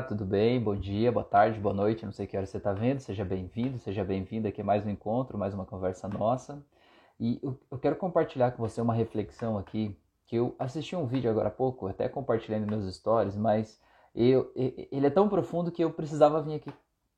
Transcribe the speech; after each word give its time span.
tudo 0.00 0.24
bem? 0.24 0.58
Bom 0.58 0.74
dia, 0.74 1.12
boa 1.12 1.24
tarde, 1.24 1.60
boa 1.60 1.74
noite, 1.74 2.06
não 2.06 2.12
sei 2.12 2.26
que 2.26 2.34
hora 2.34 2.46
você 2.46 2.56
está 2.56 2.72
vendo, 2.72 3.00
seja 3.00 3.26
bem-vindo, 3.26 3.78
seja 3.78 4.02
bem-vinda 4.02 4.48
aqui 4.48 4.62
a 4.62 4.64
mais 4.64 4.86
um 4.86 4.88
encontro, 4.88 5.36
mais 5.36 5.52
uma 5.52 5.66
conversa 5.66 6.08
nossa. 6.08 6.64
E 7.20 7.38
eu 7.42 7.78
quero 7.78 7.96
compartilhar 7.96 8.52
com 8.52 8.66
você 8.66 8.80
uma 8.80 8.94
reflexão 8.94 9.58
aqui, 9.58 9.94
que 10.26 10.34
eu 10.34 10.56
assisti 10.58 10.96
um 10.96 11.04
vídeo 11.04 11.30
agora 11.30 11.48
há 11.48 11.50
pouco, 11.50 11.88
até 11.88 12.08
compartilhei 12.08 12.58
nos 12.58 12.70
meus 12.70 12.96
stories, 12.96 13.36
mas 13.36 13.78
eu, 14.14 14.50
ele 14.56 15.06
é 15.06 15.10
tão 15.10 15.28
profundo 15.28 15.70
que 15.70 15.84
eu 15.84 15.92
precisava 15.92 16.40
vir 16.40 16.54
aqui 16.54 16.72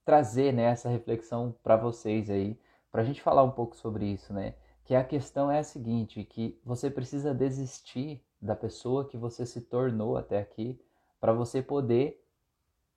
trazer 0.04 0.52
né, 0.52 0.64
essa 0.64 0.88
reflexão 0.88 1.54
para 1.62 1.76
vocês 1.76 2.28
aí, 2.28 2.58
para 2.90 3.02
a 3.02 3.04
gente 3.04 3.22
falar 3.22 3.44
um 3.44 3.52
pouco 3.52 3.76
sobre 3.76 4.04
isso, 4.06 4.32
né? 4.32 4.54
Que 4.84 4.96
a 4.96 5.04
questão 5.04 5.48
é 5.48 5.60
a 5.60 5.64
seguinte, 5.64 6.24
que 6.24 6.60
você 6.64 6.90
precisa 6.90 7.32
desistir 7.32 8.20
da 8.42 8.56
pessoa 8.56 9.04
que 9.04 9.16
você 9.16 9.46
se 9.46 9.60
tornou 9.60 10.16
até 10.16 10.40
aqui, 10.40 10.80
para 11.20 11.32
você 11.32 11.62
poder 11.62 12.23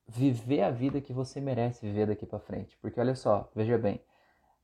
viver 0.08 0.62
a 0.62 0.72
vida 0.72 1.02
que 1.02 1.12
você 1.12 1.42
merece 1.42 1.86
viver 1.86 2.08
daqui 2.08 2.26
para 2.26 2.40
frente. 2.40 2.78
Porque 2.78 3.00
olha 3.00 3.16
só, 3.16 3.50
veja 3.54 3.78
bem, 3.78 4.02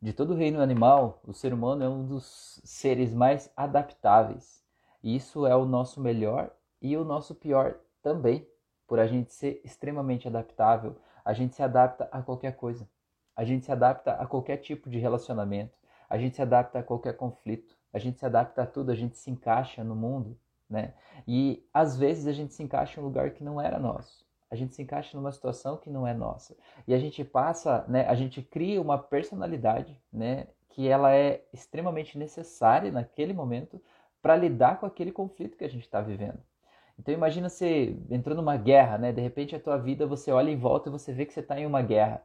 de 0.02 0.14
todo 0.14 0.34
o 0.34 0.38
reino 0.38 0.62
animal, 0.62 1.22
o 1.26 1.34
ser 1.34 1.54
humano 1.54 1.84
é 1.84 1.90
um 1.90 2.06
dos 2.06 2.62
seres 2.64 3.14
mais 3.14 3.52
adaptáveis. 3.56 4.64
E 5.04 5.16
isso 5.16 5.46
é 5.46 5.56
o 5.56 5.66
nosso 5.66 6.00
melhor 6.00 6.52
e 6.82 6.96
o 6.96 7.04
nosso 7.04 7.36
pior 7.36 7.76
também. 8.02 8.48
Por 8.88 9.00
a 9.00 9.08
gente 9.08 9.34
ser 9.34 9.62
extremamente 9.64 10.28
adaptável, 10.28 10.98
a 11.26 11.34
gente 11.34 11.56
se 11.56 11.64
adapta 11.64 12.08
a 12.12 12.22
qualquer 12.22 12.56
coisa. 12.56 12.88
A 13.36 13.44
gente 13.44 13.66
se 13.66 13.72
adapta 13.72 14.14
a 14.14 14.26
qualquer 14.26 14.58
tipo 14.58 14.90
de 14.90 15.00
relacionamento. 15.00 15.74
A 16.10 16.18
gente 16.18 16.36
se 16.36 16.42
adapta 16.42 16.80
a 16.80 16.84
qualquer 16.84 17.16
conflito. 17.16 17.76
A 17.92 18.00
gente 18.00 18.20
se 18.20 18.26
adapta 18.26 18.64
a 18.64 18.66
tudo, 18.66 18.92
a 18.92 18.96
gente 18.96 19.18
se 19.18 19.32
encaixa 19.32 19.84
no 19.84 19.96
mundo, 19.96 20.38
né? 20.70 20.94
E 21.28 21.66
às 21.74 21.98
vezes 21.98 22.28
a 22.28 22.34
gente 22.34 22.54
se 22.54 22.62
encaixa 22.62 23.00
em 23.00 23.04
um 23.04 23.06
lugar 23.08 23.32
que 23.32 23.44
não 23.44 23.62
era 23.62 23.80
nosso 23.80 24.26
a 24.54 24.56
gente 24.56 24.76
se 24.76 24.84
encaixa 24.84 25.18
numa 25.18 25.32
situação 25.32 25.78
que 25.78 25.90
não 25.90 26.06
é 26.06 26.14
nossa. 26.14 26.56
E 26.88 26.94
a 26.94 27.00
gente 27.00 27.24
passa, 27.24 27.84
né, 27.88 28.08
a 28.08 28.14
gente 28.14 28.40
cria 28.44 28.80
uma 28.80 29.00
personalidade, 29.00 30.00
né, 30.12 30.46
que 30.70 30.88
ela 30.88 31.12
é 31.12 31.44
extremamente 31.52 32.20
necessária 32.20 32.92
naquele 32.92 33.34
momento 33.34 33.82
para 34.22 34.36
lidar 34.36 34.80
com 34.80 34.86
aquele 34.86 35.12
conflito 35.12 35.58
que 35.58 35.64
a 35.64 35.70
gente 35.70 35.86
está 35.86 36.02
vivendo. 36.02 36.38
Então 37.00 37.12
imagina 37.12 37.50
você 37.50 37.98
entrou 38.12 38.38
numa 38.38 38.56
guerra, 38.56 39.00
né? 39.00 39.12
De 39.12 39.20
repente 39.20 39.56
a 39.56 39.60
tua 39.60 39.76
vida 39.78 40.06
você 40.06 40.32
olha 40.32 40.52
em 40.52 40.58
volta 40.58 40.88
e 40.88 40.92
você 40.92 41.12
vê 41.12 41.26
que 41.26 41.34
você 41.34 41.40
está 41.40 41.60
em 41.60 41.66
uma 41.66 41.82
guerra. 41.82 42.22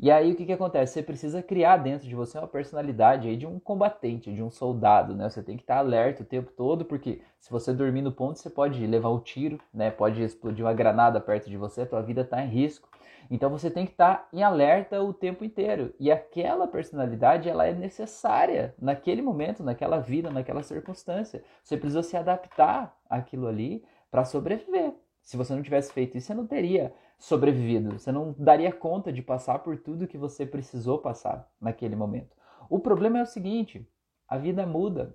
E 0.00 0.12
aí 0.12 0.30
o 0.32 0.36
que, 0.36 0.46
que 0.46 0.52
acontece? 0.52 0.92
Você 0.92 1.02
precisa 1.02 1.42
criar 1.42 1.78
dentro 1.78 2.06
de 2.06 2.14
você 2.14 2.38
uma 2.38 2.46
personalidade 2.46 3.26
aí 3.26 3.36
de 3.36 3.46
um 3.46 3.58
combatente, 3.58 4.32
de 4.32 4.40
um 4.40 4.48
soldado, 4.48 5.12
né? 5.12 5.28
Você 5.28 5.42
tem 5.42 5.56
que 5.56 5.64
estar 5.64 5.78
alerta 5.78 6.22
o 6.22 6.26
tempo 6.26 6.52
todo, 6.52 6.84
porque 6.84 7.20
se 7.40 7.50
você 7.50 7.72
dormir 7.72 8.02
no 8.02 8.12
ponto, 8.12 8.38
você 8.38 8.48
pode 8.48 8.86
levar 8.86 9.10
um 9.10 9.18
tiro, 9.18 9.58
né? 9.74 9.90
Pode 9.90 10.22
explodir 10.22 10.64
uma 10.64 10.72
granada 10.72 11.20
perto 11.20 11.50
de 11.50 11.56
você, 11.56 11.82
a 11.82 11.86
tua 11.86 12.00
vida 12.00 12.20
está 12.20 12.40
em 12.44 12.48
risco. 12.48 12.88
Então 13.28 13.50
você 13.50 13.70
tem 13.70 13.84
que 13.84 13.92
estar 13.92 14.28
em 14.32 14.42
alerta 14.42 15.02
o 15.02 15.12
tempo 15.12 15.44
inteiro. 15.44 15.92
E 15.98 16.12
aquela 16.12 16.68
personalidade, 16.68 17.48
ela 17.48 17.66
é 17.66 17.72
necessária 17.72 18.74
naquele 18.80 19.20
momento, 19.20 19.64
naquela 19.64 19.98
vida, 19.98 20.30
naquela 20.30 20.62
circunstância. 20.62 21.42
Você 21.62 21.76
precisa 21.76 22.04
se 22.04 22.16
adaptar 22.16 22.96
àquilo 23.10 23.48
ali 23.48 23.84
para 24.12 24.24
sobreviver. 24.24 24.94
Se 25.28 25.36
você 25.36 25.54
não 25.54 25.62
tivesse 25.62 25.92
feito 25.92 26.16
isso, 26.16 26.28
você 26.28 26.32
não 26.32 26.46
teria 26.46 26.90
sobrevivido. 27.18 27.98
Você 27.98 28.10
não 28.10 28.34
daria 28.38 28.72
conta 28.72 29.12
de 29.12 29.20
passar 29.20 29.58
por 29.58 29.76
tudo 29.76 30.06
que 30.06 30.16
você 30.16 30.46
precisou 30.46 31.00
passar 31.00 31.46
naquele 31.60 31.94
momento. 31.94 32.34
O 32.70 32.78
problema 32.78 33.18
é 33.18 33.22
o 33.24 33.26
seguinte: 33.26 33.86
a 34.26 34.38
vida 34.38 34.66
muda, 34.66 35.14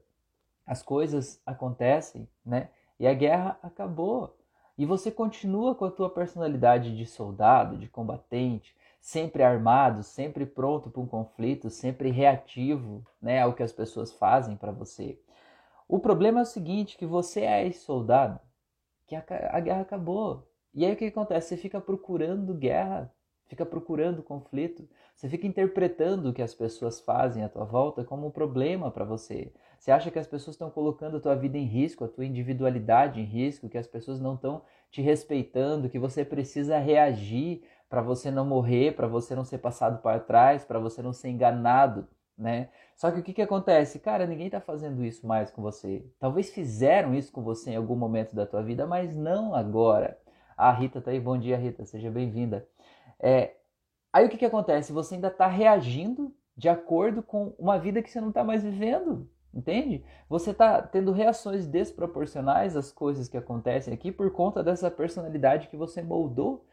as 0.67 0.83
coisas 0.83 1.41
acontecem, 1.43 2.29
né? 2.45 2.69
E 2.99 3.07
a 3.07 3.13
guerra 3.15 3.57
acabou. 3.63 4.37
E 4.77 4.85
você 4.85 5.09
continua 5.09 5.73
com 5.73 5.85
a 5.85 5.89
tua 5.89 6.11
personalidade 6.11 6.95
de 6.95 7.07
soldado, 7.07 7.75
de 7.75 7.87
combatente, 7.87 8.77
sempre 9.01 9.41
armado, 9.41 10.03
sempre 10.03 10.45
pronto 10.45 10.91
para 10.91 11.01
um 11.01 11.07
conflito, 11.07 11.71
sempre 11.71 12.11
reativo, 12.11 13.03
né, 13.19 13.41
ao 13.41 13.53
que 13.53 13.63
as 13.63 13.71
pessoas 13.71 14.11
fazem 14.11 14.55
para 14.57 14.71
você. 14.71 15.19
O 15.87 15.97
problema 15.97 16.41
é 16.41 16.43
o 16.43 16.45
seguinte, 16.45 16.97
que 16.97 17.05
você 17.07 17.41
é 17.41 17.71
soldado, 17.71 18.39
que 19.21 19.33
a, 19.33 19.49
a 19.53 19.59
guerra 19.59 19.81
acabou. 19.81 20.47
E 20.73 20.85
aí 20.85 20.93
o 20.93 20.95
que 20.95 21.05
acontece? 21.05 21.49
Você 21.49 21.57
fica 21.57 21.79
procurando 21.79 22.53
guerra, 22.53 23.13
fica 23.47 23.65
procurando 23.65 24.23
conflito, 24.23 24.87
você 25.13 25.29
fica 25.29 25.45
interpretando 25.45 26.29
o 26.29 26.33
que 26.33 26.41
as 26.41 26.53
pessoas 26.53 26.99
fazem 26.99 27.43
à 27.43 27.49
tua 27.49 27.65
volta 27.65 28.03
como 28.03 28.27
um 28.27 28.31
problema 28.31 28.89
para 28.89 29.05
você. 29.05 29.53
Você 29.77 29.91
acha 29.91 30.09
que 30.09 30.17
as 30.17 30.25
pessoas 30.25 30.55
estão 30.55 30.71
colocando 30.71 31.17
a 31.17 31.19
tua 31.19 31.35
vida 31.35 31.57
em 31.57 31.65
risco, 31.65 32.03
a 32.03 32.07
tua 32.07 32.25
individualidade 32.25 33.19
em 33.19 33.25
risco, 33.25 33.69
que 33.69 33.77
as 33.77 33.85
pessoas 33.85 34.19
não 34.19 34.35
estão 34.35 34.63
te 34.89 35.01
respeitando, 35.01 35.89
que 35.89 35.99
você 35.99 36.23
precisa 36.25 36.77
reagir 36.79 37.63
para 37.89 38.01
você 38.01 38.31
não 38.31 38.45
morrer, 38.45 38.95
para 38.95 39.07
você 39.07 39.35
não 39.35 39.43
ser 39.43 39.59
passado 39.59 40.01
para 40.01 40.19
trás, 40.19 40.65
para 40.65 40.79
você 40.79 41.01
não 41.01 41.13
ser 41.13 41.29
enganado, 41.29 42.07
né? 42.37 42.69
Só 42.95 43.11
que 43.11 43.19
o 43.19 43.23
que, 43.23 43.33
que 43.33 43.41
acontece? 43.41 43.99
Cara, 43.99 44.25
ninguém 44.25 44.47
está 44.47 44.59
fazendo 44.59 45.03
isso 45.03 45.25
mais 45.25 45.51
com 45.51 45.61
você. 45.61 46.05
Talvez 46.19 46.49
fizeram 46.49 47.13
isso 47.13 47.31
com 47.31 47.41
você 47.41 47.71
em 47.71 47.75
algum 47.75 47.95
momento 47.95 48.35
da 48.35 48.45
tua 48.45 48.61
vida, 48.61 48.85
mas 48.85 49.15
não 49.15 49.53
agora. 49.53 50.17
A 50.55 50.71
Rita 50.71 51.01
tá 51.01 51.11
aí, 51.11 51.19
bom 51.19 51.37
dia 51.37 51.57
Rita, 51.57 51.85
seja 51.85 52.11
bem-vinda. 52.11 52.67
É, 53.19 53.55
aí 54.11 54.25
o 54.25 54.29
que, 54.29 54.37
que 54.37 54.45
acontece? 54.45 54.93
Você 54.93 55.15
ainda 55.15 55.27
está 55.27 55.47
reagindo 55.47 56.33
de 56.55 56.69
acordo 56.69 57.23
com 57.23 57.55
uma 57.57 57.79
vida 57.79 58.01
que 58.01 58.09
você 58.09 58.21
não 58.21 58.29
está 58.29 58.43
mais 58.43 58.63
vivendo, 58.63 59.27
entende? 59.53 60.05
Você 60.29 60.51
está 60.51 60.81
tendo 60.81 61.11
reações 61.11 61.65
desproporcionais 61.67 62.75
às 62.75 62.91
coisas 62.91 63.27
que 63.27 63.37
acontecem 63.37 63.93
aqui 63.93 64.11
por 64.11 64.31
conta 64.31 64.63
dessa 64.63 64.91
personalidade 64.91 65.67
que 65.67 65.77
você 65.77 66.01
moldou 66.01 66.65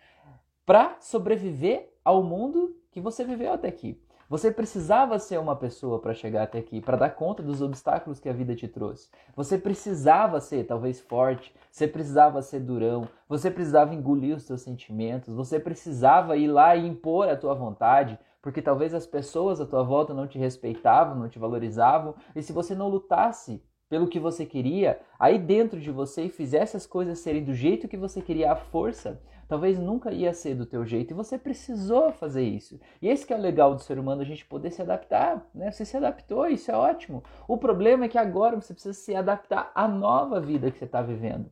para 0.67 0.97
sobreviver 1.01 1.91
ao 2.05 2.23
mundo 2.23 2.77
que 2.93 3.01
você 3.01 3.25
viveu 3.25 3.53
até 3.53 3.69
aqui. 3.69 4.01
Você 4.31 4.49
precisava 4.49 5.19
ser 5.19 5.41
uma 5.41 5.57
pessoa 5.57 5.99
para 5.99 6.15
chegar 6.15 6.45
até 6.45 6.61
aqui, 6.61 6.81
para 6.81 6.97
dar 6.97 7.11
conta 7.11 7.43
dos 7.43 7.61
obstáculos 7.61 8.21
que 8.21 8.29
a 8.29 8.33
vida 8.33 8.55
te 8.55 8.69
trouxe. 8.69 9.11
Você 9.35 9.59
precisava 9.59 10.41
ser 10.41 10.69
talvez 10.69 11.01
forte, 11.01 11.53
você 11.69 11.89
precisava 11.89 12.41
ser 12.41 12.61
durão, 12.61 13.09
você 13.29 13.51
precisava 13.51 13.93
engolir 13.93 14.37
os 14.37 14.45
seus 14.45 14.63
sentimentos, 14.63 15.35
você 15.35 15.59
precisava 15.59 16.37
ir 16.37 16.47
lá 16.47 16.77
e 16.77 16.87
impor 16.87 17.29
a 17.29 17.37
tua 17.37 17.55
vontade, 17.55 18.17
porque 18.41 18.63
talvez 18.63 18.95
as 18.95 19.05
pessoas 19.05 19.61
à 19.61 19.67
tua 19.67 19.83
volta 19.83 20.15
não 20.15 20.29
te 20.29 20.39
respeitavam, 20.39 21.17
não 21.17 21.29
te 21.29 21.41
valorizavam, 21.41 22.15
e 22.37 22.41
se 22.41 22.53
você 22.53 22.73
não 22.73 22.89
lutasse 22.89 23.61
pelo 23.91 24.07
que 24.07 24.21
você 24.21 24.47
queria, 24.47 25.01
aí 25.19 25.37
dentro 25.37 25.81
de 25.81 25.91
você 25.91 26.23
e 26.23 26.29
fizesse 26.31 26.77
as 26.77 26.87
coisas 26.87 27.19
serem 27.19 27.43
do 27.43 27.53
jeito 27.53 27.89
que 27.89 27.97
você 27.97 28.23
queria 28.23 28.53
à 28.53 28.57
força, 28.57 29.21
talvez 29.49 29.81
nunca 29.81 30.13
ia 30.13 30.33
ser 30.33 30.55
do 30.55 30.65
teu 30.65 30.87
jeito 30.87 31.11
e 31.11 31.15
você 31.15 31.37
precisou 31.37 32.13
fazer 32.13 32.45
isso. 32.45 32.79
E 33.03 33.09
esse 33.09 33.27
que 33.27 33.33
é 33.33 33.37
o 33.37 33.41
legal 33.41 33.75
do 33.75 33.83
ser 33.83 33.99
humano, 33.99 34.23
a 34.23 34.25
gente 34.25 34.47
poder 34.47 34.71
se 34.71 34.81
adaptar, 34.81 35.45
né? 35.53 35.73
Você 35.73 35.85
se 35.85 35.97
adaptou, 35.97 36.47
isso 36.47 36.71
é 36.71 36.77
ótimo. 36.77 37.25
O 37.49 37.59
problema 37.59 38.05
é 38.05 38.09
que 38.09 38.17
agora 38.17 38.55
você 38.55 38.73
precisa 38.73 38.95
se 38.95 39.13
adaptar 39.13 39.73
à 39.75 39.89
nova 39.89 40.41
vida 40.41 40.71
que 40.71 40.79
você 40.79 40.85
está 40.85 41.03
vivendo. 41.03 41.51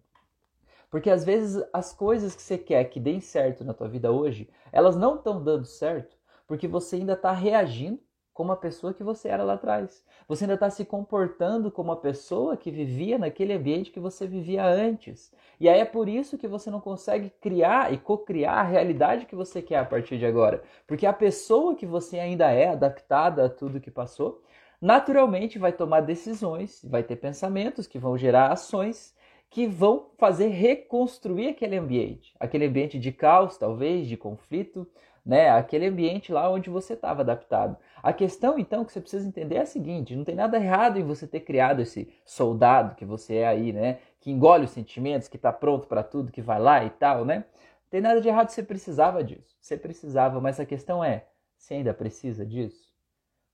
Porque 0.88 1.10
às 1.10 1.24
vezes 1.24 1.60
as 1.72 1.92
coisas 1.92 2.36
que 2.36 2.40
você 2.40 2.56
quer 2.56 2.84
que 2.84 3.00
deem 3.00 3.20
certo 3.20 3.64
na 3.64 3.74
tua 3.74 3.88
vida 3.88 4.12
hoje, 4.12 4.48
elas 4.70 4.96
não 4.96 5.16
estão 5.16 5.42
dando 5.42 5.66
certo 5.66 6.16
porque 6.46 6.66
você 6.66 6.96
ainda 6.96 7.12
está 7.12 7.30
reagindo 7.30 8.00
como 8.38 8.52
a 8.52 8.56
pessoa 8.56 8.94
que 8.94 9.02
você 9.02 9.26
era 9.26 9.42
lá 9.42 9.54
atrás. 9.54 10.00
Você 10.28 10.44
ainda 10.44 10.54
está 10.54 10.70
se 10.70 10.84
comportando 10.84 11.72
como 11.72 11.90
a 11.90 11.96
pessoa 11.96 12.56
que 12.56 12.70
vivia 12.70 13.18
naquele 13.18 13.52
ambiente 13.52 13.90
que 13.90 13.98
você 13.98 14.28
vivia 14.28 14.64
antes. 14.64 15.32
E 15.58 15.68
aí 15.68 15.80
é 15.80 15.84
por 15.84 16.08
isso 16.08 16.38
que 16.38 16.46
você 16.46 16.70
não 16.70 16.80
consegue 16.80 17.30
criar 17.40 17.92
e 17.92 17.98
co-criar 17.98 18.60
a 18.60 18.62
realidade 18.62 19.26
que 19.26 19.34
você 19.34 19.60
quer 19.60 19.78
a 19.78 19.84
partir 19.84 20.18
de 20.18 20.24
agora. 20.24 20.62
Porque 20.86 21.04
a 21.04 21.12
pessoa 21.12 21.74
que 21.74 21.84
você 21.84 22.20
ainda 22.20 22.48
é, 22.48 22.68
adaptada 22.68 23.46
a 23.46 23.48
tudo 23.48 23.80
que 23.80 23.90
passou, 23.90 24.40
naturalmente 24.80 25.58
vai 25.58 25.72
tomar 25.72 26.02
decisões, 26.02 26.80
vai 26.84 27.02
ter 27.02 27.16
pensamentos 27.16 27.88
que 27.88 27.98
vão 27.98 28.16
gerar 28.16 28.52
ações 28.52 29.18
que 29.50 29.66
vão 29.66 30.10
fazer 30.18 30.48
reconstruir 30.48 31.48
aquele 31.48 31.76
ambiente. 31.76 32.34
Aquele 32.38 32.66
ambiente 32.66 32.98
de 32.98 33.10
caos, 33.10 33.56
talvez, 33.56 34.06
de 34.06 34.16
conflito, 34.16 34.86
né? 35.28 35.50
Aquele 35.50 35.86
ambiente 35.86 36.32
lá 36.32 36.50
onde 36.50 36.70
você 36.70 36.94
estava 36.94 37.20
adaptado. 37.20 37.76
A 38.02 38.14
questão 38.14 38.58
então 38.58 38.82
que 38.82 38.90
você 38.90 38.98
precisa 38.98 39.28
entender 39.28 39.56
é 39.56 39.60
a 39.60 39.66
seguinte: 39.66 40.16
não 40.16 40.24
tem 40.24 40.34
nada 40.34 40.56
errado 40.56 40.98
em 40.98 41.04
você 41.04 41.26
ter 41.26 41.40
criado 41.40 41.82
esse 41.82 42.08
soldado 42.24 42.94
que 42.94 43.04
você 43.04 43.36
é 43.36 43.46
aí, 43.46 43.70
né? 43.70 43.98
Que 44.20 44.30
engole 44.30 44.64
os 44.64 44.70
sentimentos, 44.70 45.28
que 45.28 45.36
está 45.36 45.52
pronto 45.52 45.86
para 45.86 46.02
tudo, 46.02 46.32
que 46.32 46.40
vai 46.40 46.58
lá 46.58 46.82
e 46.82 46.88
tal, 46.88 47.26
né? 47.26 47.44
Não 47.82 47.90
tem 47.90 48.00
nada 48.00 48.22
de 48.22 48.28
errado, 48.28 48.48
você 48.48 48.62
precisava 48.62 49.22
disso. 49.22 49.54
Você 49.60 49.76
precisava, 49.76 50.40
mas 50.40 50.58
a 50.58 50.64
questão 50.64 51.04
é: 51.04 51.26
você 51.58 51.74
ainda 51.74 51.92
precisa 51.92 52.46
disso? 52.46 52.88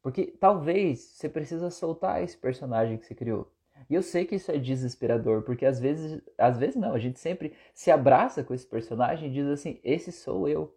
Porque 0.01 0.27
talvez 0.39 1.01
você 1.01 1.29
precisa 1.29 1.71
soltar 1.71 2.23
esse 2.23 2.37
personagem 2.37 2.99
que 2.99 3.05
você 3.05 3.17
criou. 3.17 3.51
E 3.91 3.97
eu 3.97 4.03
sei 4.03 4.25
que 4.25 4.37
isso 4.37 4.53
é 4.53 4.59
desesperador, 4.59 5.43
porque 5.43 5.67
às 5.67 5.81
vezes, 5.81 6.23
às 6.39 6.57
vezes 6.57 6.77
não, 6.77 6.95
a 6.95 6.99
gente 7.01 7.19
sempre 7.19 7.53
se 7.75 7.91
abraça 7.91 8.45
com 8.45 8.55
esse 8.55 8.67
personagem 8.67 9.29
e 9.29 9.33
diz 9.33 9.49
assim: 9.49 9.81
esse 9.83 10.13
sou 10.13 10.49
eu 10.49 10.73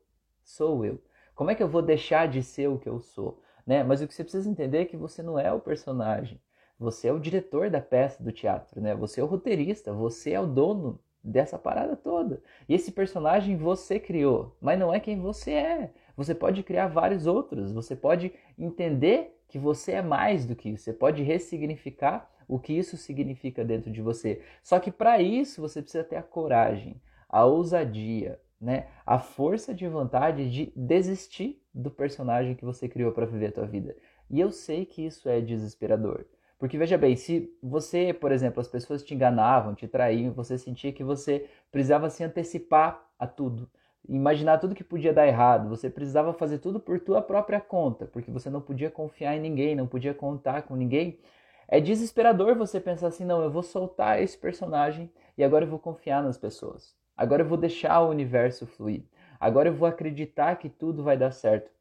sou 0.48 0.86
eu. 0.86 1.00
Como 1.36 1.52
é 1.52 1.56
que 1.56 1.62
eu 1.62 1.68
vou 1.68 1.82
deixar 1.82 2.28
de 2.28 2.42
ser 2.42 2.70
o 2.70 2.80
que 2.80 2.88
eu 2.88 3.00
sou? 3.00 3.42
Né? 3.66 3.84
Mas 3.84 4.02
o 4.02 4.08
que 4.08 4.14
você 4.14 4.24
precisa 4.24 4.50
entender 4.50 4.80
é 4.80 4.86
que 4.86 4.96
você 4.96 5.22
não 5.22 5.38
é 5.38 5.52
o 5.52 5.60
personagem. 5.60 6.40
Você 6.80 7.10
é 7.10 7.12
o 7.12 7.20
diretor 7.20 7.70
da 7.70 7.82
peça 7.82 8.24
do 8.24 8.32
teatro, 8.32 8.80
né? 8.80 8.96
Você 8.96 9.20
é 9.20 9.24
o 9.24 9.28
roteirista, 9.28 9.92
você 9.92 10.32
é 10.32 10.40
o 10.40 10.46
dono 10.46 11.00
dessa 11.24 11.58
parada 11.58 11.96
toda. 11.96 12.42
E 12.70 12.76
esse 12.76 12.92
personagem 12.92 13.58
você 13.58 14.00
criou, 14.00 14.56
mas 14.62 14.80
não 14.80 14.94
é 14.94 15.00
quem 15.00 15.20
você 15.20 15.52
é. 15.52 15.92
Você 16.16 16.34
pode 16.34 16.64
criar 16.64 16.88
vários 16.88 17.26
outros, 17.26 17.72
você 17.72 17.96
pode 17.96 18.32
entender 18.58 19.38
que 19.48 19.58
você 19.58 19.94
é 19.94 20.02
mais 20.02 20.46
do 20.46 20.56
que 20.56 20.70
isso, 20.70 20.84
você 20.84 20.94
pode 20.94 21.24
ressignificar 21.24 22.30
o 22.48 22.60
que 22.60 22.74
isso 22.74 22.96
significa 22.96 23.66
dentro 23.66 23.92
de 23.92 24.02
você. 24.02 24.42
Só 24.64 24.80
que 24.80 24.92
para 24.92 25.20
isso 25.20 25.62
você 25.62 25.82
precisa 25.82 26.04
ter 26.04 26.16
a 26.16 26.24
coragem, 26.24 27.02
a 27.28 27.44
ousadia, 27.44 28.40
né? 28.60 28.88
A 29.06 29.20
força 29.20 29.74
de 29.74 29.88
vontade 29.88 30.50
de 30.50 30.72
desistir 30.76 31.62
do 31.74 31.92
personagem 31.92 32.56
que 32.56 32.66
você 32.66 32.88
criou 32.90 33.12
para 33.12 33.26
viver 33.26 33.48
a 33.48 33.52
tua 33.52 33.66
vida. 33.66 33.96
E 34.30 34.40
eu 34.40 34.52
sei 34.52 34.86
que 34.86 35.06
isso 35.06 35.30
é 35.30 35.40
desesperador. 35.40 36.26
Porque 36.60 36.78
veja 36.78 36.98
bem, 36.98 37.16
se 37.16 37.56
você, 37.62 38.14
por 38.14 38.32
exemplo, 38.32 38.60
as 38.60 38.68
pessoas 38.68 39.04
te 39.04 39.14
enganavam, 39.14 39.76
te 39.76 39.88
traíam, 39.88 40.34
você 40.34 40.58
sentia 40.58 40.92
que 40.92 41.04
você 41.04 41.48
precisava 41.72 42.10
se 42.10 42.24
antecipar 42.24 43.08
a 43.20 43.28
tudo, 43.28 43.70
imaginar 44.10 44.58
tudo 44.58 44.74
que 44.74 44.84
podia 44.84 45.14
dar 45.14 45.28
errado, 45.28 45.70
você 45.70 45.90
precisava 45.90 46.34
fazer 46.34 46.58
tudo 46.58 46.80
por 46.80 47.00
tua 47.00 47.22
própria 47.22 47.62
conta, 47.62 48.08
porque 48.08 48.32
você 48.32 48.50
não 48.50 48.62
podia 48.62 48.90
confiar 48.90 49.36
em 49.36 49.40
ninguém, 49.40 49.76
não 49.76 49.86
podia 49.86 50.14
contar 50.14 50.64
com 50.64 50.76
ninguém. 50.76 51.20
É 51.68 51.80
desesperador 51.80 52.56
você 52.56 52.80
pensar 52.80 53.08
assim, 53.08 53.26
não, 53.26 53.44
eu 53.44 53.52
vou 53.52 53.62
soltar 53.62 54.22
esse 54.22 54.38
personagem 54.38 55.12
e 55.38 55.44
agora 55.44 55.66
eu 55.66 55.70
vou 55.70 55.80
confiar 55.80 56.24
nas 56.24 56.38
pessoas. 56.38 56.96
Agora 57.18 57.42
eu 57.42 57.48
vou 57.48 57.58
deixar 57.58 58.00
o 58.02 58.10
universo 58.10 58.68
fluir. 58.68 59.04
Agora 59.40 59.70
eu 59.70 59.74
vou 59.74 59.88
acreditar 59.88 60.56
que 60.58 60.70
tudo 60.70 61.04
vai 61.04 61.18
dar 61.18 61.32
certo. 61.32 61.72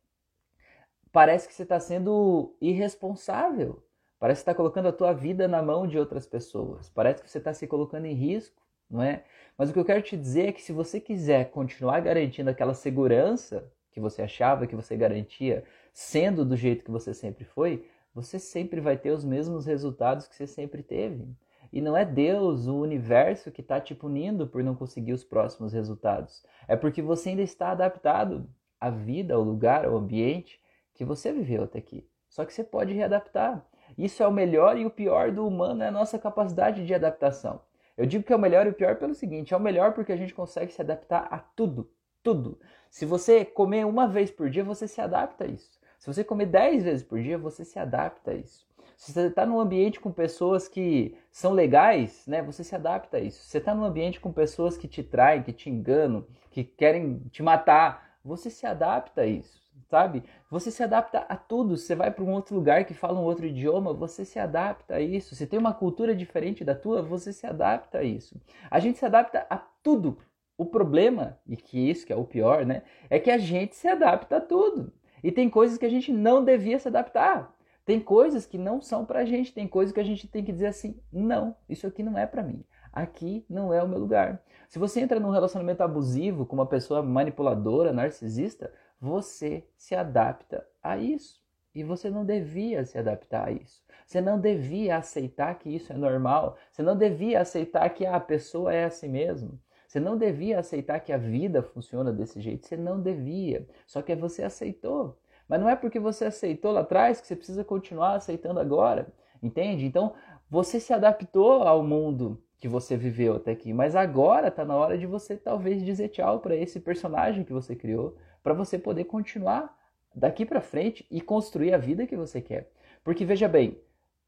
Parece 1.13 1.47
que 1.47 1.55
você 1.55 1.63
está 1.63 1.79
sendo 1.79 2.57
irresponsável. 2.61 3.83
Parece 4.19 4.41
que 4.41 4.51
está 4.51 4.55
colocando 4.55 4.89
a 4.89 4.93
tua 4.93 5.13
vida 5.13 5.47
na 5.47 5.63
mão 5.63 5.87
de 5.87 5.99
outras 5.99 6.27
pessoas. 6.27 6.89
Parece 6.89 7.23
que 7.23 7.31
você 7.31 7.39
está 7.39 7.53
se 7.53 7.67
colocando 7.67 8.07
em 8.07 8.15
risco, 8.15 8.63
não 8.89 9.03
é? 9.03 9.25
Mas 9.59 9.69
o 9.69 9.73
que 9.73 9.79
eu 9.79 9.85
quero 9.85 10.03
te 10.03 10.17
dizer 10.17 10.49
é 10.49 10.53
que 10.53 10.63
se 10.63 10.73
você 10.73 10.99
quiser 10.99 11.51
continuar 11.51 12.01
garantindo 12.01 12.51
aquela 12.51 12.75
segurança 12.75 13.71
que 13.91 14.01
você 14.01 14.23
achava 14.23 14.67
que 14.67 14.77
você 14.77 14.97
garantia, 14.97 15.65
sendo 15.93 16.45
do 16.45 16.57
jeito 16.57 16.85
que 16.85 16.91
você 16.91 17.15
sempre 17.15 17.45
foi, 17.45 17.89
você 18.15 18.39
sempre 18.39 18.81
vai 18.81 18.97
ter 18.97 19.11
os 19.11 19.25
mesmos 19.25 19.67
resultados 19.67 20.27
que 20.27 20.35
você 20.35 20.47
sempre 20.47 20.83
teve. 20.83 21.29
E 21.73 21.81
não 21.81 21.97
é 21.97 22.05
Deus, 22.05 22.67
o 22.67 22.77
universo, 22.77 23.51
que 23.51 23.61
está 23.61 23.81
te 23.81 23.95
punindo 23.95 24.47
por 24.47 24.63
não 24.63 24.75
conseguir 24.75 25.13
os 25.13 25.25
próximos 25.25 25.73
resultados. 25.73 26.45
É 26.67 26.77
porque 26.77 27.03
você 27.03 27.31
ainda 27.31 27.43
está 27.43 27.71
adaptado 27.71 28.49
à 28.81 28.91
vida, 28.91 29.35
ao 29.35 29.43
lugar, 29.43 29.85
ao 29.85 29.97
ambiente 29.97 30.61
que 30.95 31.05
você 31.05 31.33
viveu 31.33 31.65
até 31.65 31.79
aqui. 31.79 32.09
Só 32.29 32.45
que 32.45 32.53
você 32.53 32.65
pode 32.65 32.93
readaptar. 32.93 33.65
Isso 33.97 34.23
é 34.23 34.27
o 34.27 34.33
melhor 34.33 34.77
e 34.77 34.85
o 34.85 34.91
pior 34.91 35.31
do 35.31 35.47
humano, 35.47 35.83
é 35.83 35.89
a 35.89 35.93
nossa 35.93 36.19
capacidade 36.19 36.85
de 36.85 36.95
adaptação. 36.95 37.61
Eu 37.97 38.05
digo 38.05 38.25
que 38.25 38.33
é 38.33 38.37
o 38.37 38.39
melhor 38.39 38.67
e 38.67 38.71
o 38.71 38.75
pior 38.75 38.97
pelo 38.97 39.15
seguinte: 39.15 39.55
é 39.55 39.57
o 39.57 39.61
melhor 39.61 39.93
porque 39.95 40.13
a 40.13 40.17
gente 40.17 40.35
consegue 40.35 40.73
se 40.73 40.83
adaptar 40.83 41.29
a 41.31 41.39
tudo. 41.39 41.91
Tudo. 42.23 42.59
Se 42.91 43.07
você 43.07 43.45
comer 43.45 43.87
uma 43.87 44.09
vez 44.09 44.31
por 44.31 44.51
dia, 44.51 44.65
você 44.65 44.89
se 44.89 45.01
adapta 45.01 45.45
a 45.45 45.47
isso. 45.47 45.79
Se 45.99 46.07
você 46.07 46.25
comer 46.25 46.47
10 46.47 46.85
vezes 46.85 47.03
por 47.03 47.21
dia, 47.21 47.39
você 47.39 47.65
se 47.65 47.79
adapta 47.79 48.33
a 48.33 48.35
isso. 48.35 48.67
Se 48.97 49.13
você 49.13 49.27
está 49.27 49.45
num 49.45 49.61
ambiente 49.61 50.01
com 50.01 50.11
pessoas 50.11 50.67
que 50.67 51.15
são 51.31 51.53
legais, 51.53 52.27
né, 52.27 52.43
você 52.43 52.65
se 52.65 52.75
adapta 52.75 53.19
a 53.19 53.21
isso. 53.21 53.43
Se 53.43 53.51
você 53.51 53.59
está 53.59 53.75
num 53.75 53.85
ambiente 53.85 54.19
com 54.19 54.33
pessoas 54.33 54.79
que 54.79 54.89
te 54.89 55.03
traem, 55.03 55.43
que 55.43 55.53
te 55.53 55.69
enganam, 55.69 56.27
que 56.51 56.65
querem 56.65 57.19
te 57.31 57.43
matar, 57.43 58.17
você 58.25 58.49
se 58.51 58.67
adapta 58.67 59.21
a 59.21 59.27
isso, 59.27 59.63
sabe? 59.91 60.25
Você 60.51 60.71
se 60.71 60.83
adapta 60.83 61.27
a 61.29 61.37
tudo. 61.37 61.77
Você 61.77 61.95
vai 61.95 62.11
para 62.11 62.25
um 62.25 62.33
outro 62.33 62.57
lugar 62.57 62.85
que 62.87 62.95
fala 62.95 63.21
um 63.21 63.25
outro 63.25 63.47
idioma, 63.47 63.93
você 63.93 64.25
se 64.25 64.39
adapta 64.39 64.95
a 64.97 65.01
isso. 65.01 65.37
Se 65.37 65.47
tem 65.47 65.59
uma 65.59 65.75
cultura 65.75 66.17
diferente 66.17 66.65
da 66.65 66.75
tua, 66.75 67.03
você 67.03 67.33
se 67.33 67.47
adapta 67.47 67.99
a 67.99 68.03
isso. 68.03 68.41
A 68.71 68.81
gente 68.81 68.99
se 68.99 69.05
adapta 69.05 69.47
a 69.51 69.59
tudo. 69.59 70.19
O 70.59 70.65
problema, 70.65 71.39
e 71.47 71.55
que 71.55 71.91
isso 71.91 72.07
que 72.07 72.13
é 72.13 72.17
o 72.17 72.25
pior, 72.25 72.65
né, 72.65 72.83
é 73.11 73.19
que 73.19 73.31
a 73.31 73.37
gente 73.37 73.77
se 73.77 73.87
adapta 73.87 74.39
a 74.39 74.41
tudo. 74.41 74.91
E 75.23 75.31
tem 75.31 75.51
coisas 75.51 75.77
que 75.77 75.85
a 75.85 75.91
gente 75.91 76.11
não 76.11 76.43
devia 76.43 76.79
se 76.79 76.89
adaptar. 76.89 77.55
Tem 77.87 78.01
coisas 78.01 78.45
que 78.45 78.59
não 78.59 78.81
são 78.81 79.07
pra 79.07 79.25
gente, 79.25 79.55
tem 79.55 79.69
coisas 79.69 79.95
que 79.95 80.01
a 80.01 80.05
gente 80.05 80.27
tem 80.27 80.45
que 80.45 80.51
dizer 80.51 80.67
assim: 80.67 81.01
não, 81.13 81.55
isso 81.69 81.87
aqui 81.87 82.03
não 82.03 82.19
é 82.19 82.27
para 82.27 82.43
mim. 82.43 82.65
Aqui 82.93 83.47
não 83.49 83.73
é 83.73 83.81
o 83.81 83.89
meu 83.89 83.99
lugar. 83.99 84.43
Se 84.69 84.77
você 84.77 85.01
entra 85.01 85.21
num 85.21 85.31
relacionamento 85.31 85.83
abusivo 85.83 86.45
com 86.45 86.57
uma 86.57 86.67
pessoa 86.67 87.01
manipuladora, 87.01 87.93
narcisista, 87.93 88.73
você 89.01 89.65
se 89.77 89.95
adapta 89.95 90.67
a 90.83 90.99
isso. 90.99 91.41
E 91.73 91.85
você 91.85 92.11
não 92.11 92.25
devia 92.25 92.85
se 92.85 92.99
adaptar 92.99 93.49
a 93.49 93.53
isso. 93.53 93.85
Você 94.05 94.21
não 94.21 94.41
devia 94.41 94.97
aceitar 94.97 95.55
que 95.57 95.69
isso 95.69 95.93
é 95.93 95.97
normal. 95.97 96.57
Você 96.73 96.83
não 96.83 96.97
devia 96.97 97.41
aceitar 97.41 97.89
que 97.91 98.05
a 98.05 98.19
pessoa 98.19 98.73
é 98.73 98.85
assim 98.85 99.09
mesmo. 99.09 99.61
Você 99.87 100.01
não 100.01 100.17
devia 100.17 100.59
aceitar 100.59 100.99
que 101.01 101.13
a 101.13 101.19
vida 101.19 101.63
funciona 101.63 102.13
desse 102.13 102.41
jeito. 102.41 102.67
Você 102.67 102.77
não 102.77 103.01
devia. 103.01 103.69
Só 103.87 104.03
que 104.03 104.17
você 104.17 104.43
aceitou. 104.43 105.19
Mas 105.49 105.61
não 105.61 105.69
é 105.69 105.77
porque 105.77 105.99
você 105.99 106.27
aceitou 106.27 106.73
lá 106.73 106.81
atrás 106.81 107.21
que 107.21 107.27
você 107.27 107.37
precisa 107.37 107.65
continuar 107.65 108.15
aceitando 108.15 108.61
agora. 108.61 109.07
Entende? 109.43 109.85
Então, 109.85 110.15
você 110.51 110.81
se 110.81 110.93
adaptou 110.93 111.63
ao 111.63 111.83
mundo 111.83 112.43
que 112.59 112.69
você 112.69 112.97
viveu 112.97 113.37
até 113.37 113.53
aqui, 113.53 113.73
mas 113.73 113.95
agora 113.95 114.49
está 114.49 114.65
na 114.65 114.75
hora 114.75 114.97
de 114.97 115.07
você 115.07 115.37
talvez 115.37 115.85
dizer 115.85 116.09
tchau 116.09 116.41
para 116.41 116.57
esse 116.57 116.81
personagem 116.81 117.45
que 117.45 117.53
você 117.53 117.77
criou, 117.77 118.17
para 118.43 118.55
você 118.55 118.79
poder 118.79 119.05
continuar 119.05 119.77
daqui 120.15 120.47
para 120.47 120.61
frente 120.61 121.07
e 121.11 121.21
construir 121.21 121.75
a 121.75 121.79
vida 121.79 122.07
que 122.07 122.17
você 122.17 122.41
quer. 122.41 122.71
Porque 123.05 123.25
veja 123.25 123.47
bem, 123.47 123.79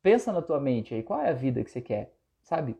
pensa 0.02 0.32
na 0.32 0.42
tua 0.42 0.60
mente 0.60 0.94
aí, 0.94 1.02
qual 1.02 1.20
é 1.20 1.30
a 1.30 1.32
vida 1.34 1.64
que 1.64 1.70
você 1.70 1.80
quer? 1.80 2.12
Sabe? 2.42 2.76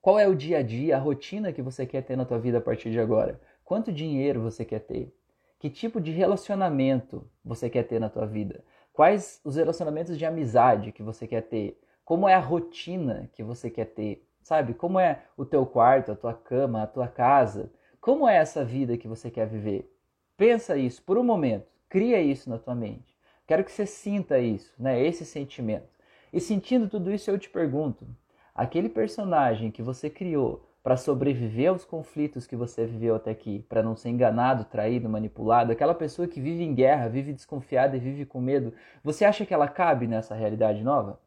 Qual 0.00 0.18
é 0.18 0.26
o 0.26 0.34
dia 0.34 0.58
a 0.58 0.62
dia, 0.62 0.96
a 0.96 1.00
rotina 1.00 1.52
que 1.52 1.62
você 1.62 1.86
quer 1.86 2.02
ter 2.02 2.16
na 2.16 2.24
tua 2.24 2.38
vida 2.38 2.58
a 2.58 2.60
partir 2.60 2.90
de 2.90 2.98
agora? 2.98 3.40
Quanto 3.64 3.92
dinheiro 3.92 4.40
você 4.40 4.64
quer 4.64 4.80
ter? 4.80 5.14
Que 5.58 5.68
tipo 5.68 6.00
de 6.00 6.12
relacionamento 6.12 7.28
você 7.44 7.68
quer 7.68 7.82
ter 7.82 7.98
na 7.98 8.08
tua 8.08 8.26
vida? 8.26 8.64
Quais 8.92 9.40
os 9.44 9.56
relacionamentos 9.56 10.16
de 10.16 10.24
amizade 10.24 10.92
que 10.92 11.02
você 11.02 11.26
quer 11.26 11.42
ter? 11.42 11.80
Como 12.04 12.28
é 12.28 12.34
a 12.34 12.40
rotina 12.40 13.28
que 13.32 13.42
você 13.42 13.68
quer 13.68 13.86
ter? 13.86 14.26
Sabe? 14.40 14.72
Como 14.72 14.98
é 14.98 15.22
o 15.36 15.44
teu 15.44 15.66
quarto, 15.66 16.12
a 16.12 16.16
tua 16.16 16.32
cama, 16.32 16.82
a 16.82 16.86
tua 16.86 17.08
casa? 17.08 17.70
Como 18.00 18.28
é 18.28 18.36
essa 18.36 18.64
vida 18.64 18.96
que 18.96 19.08
você 19.08 19.30
quer 19.30 19.46
viver? 19.46 19.92
Pensa 20.36 20.76
isso 20.76 21.02
por 21.02 21.18
um 21.18 21.24
momento. 21.24 21.66
Cria 21.88 22.20
isso 22.20 22.48
na 22.48 22.58
tua 22.58 22.74
mente. 22.74 23.16
Quero 23.46 23.64
que 23.64 23.72
você 23.72 23.86
sinta 23.86 24.38
isso, 24.38 24.72
né? 24.78 25.02
Esse 25.04 25.24
sentimento. 25.24 25.88
E 26.32 26.40
sentindo 26.40 26.88
tudo 26.88 27.12
isso, 27.12 27.30
eu 27.30 27.38
te 27.38 27.48
pergunto: 27.48 28.06
aquele 28.54 28.88
personagem 28.88 29.70
que 29.70 29.82
você 29.82 30.08
criou 30.08 30.67
para 30.82 30.96
sobreviver 30.96 31.70
aos 31.70 31.84
conflitos 31.84 32.46
que 32.46 32.56
você 32.56 32.86
viveu 32.86 33.14
até 33.14 33.30
aqui, 33.30 33.64
para 33.68 33.82
não 33.82 33.96
ser 33.96 34.10
enganado, 34.10 34.64
traído, 34.64 35.08
manipulado, 35.08 35.72
aquela 35.72 35.94
pessoa 35.94 36.28
que 36.28 36.40
vive 36.40 36.62
em 36.62 36.74
guerra, 36.74 37.08
vive 37.08 37.32
desconfiada 37.32 37.96
e 37.96 38.00
vive 38.00 38.24
com 38.24 38.40
medo, 38.40 38.72
você 39.02 39.24
acha 39.24 39.44
que 39.44 39.52
ela 39.52 39.68
cabe 39.68 40.06
nessa 40.06 40.34
realidade 40.34 40.82
nova? 40.82 41.20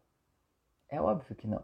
É 0.90 1.00
óbvio 1.00 1.36
que 1.36 1.48
não. 1.48 1.64